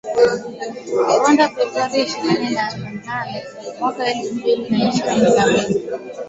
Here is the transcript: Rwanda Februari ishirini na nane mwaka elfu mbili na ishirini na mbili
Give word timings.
Rwanda 1.15 1.43
Februari 1.53 1.97
ishirini 2.05 2.49
na 2.55 2.65
nane 3.05 3.35
mwaka 3.79 4.05
elfu 4.05 4.35
mbili 4.35 4.69
na 4.69 4.89
ishirini 4.89 5.29
na 5.35 5.47
mbili 5.47 5.73